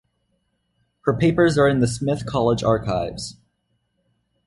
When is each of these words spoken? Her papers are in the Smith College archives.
Her 1.01 1.13
papers 1.15 1.59
are 1.59 1.67
in 1.67 1.77
the 1.79 1.87
Smith 1.87 2.25
College 2.25 2.63
archives. 2.63 3.37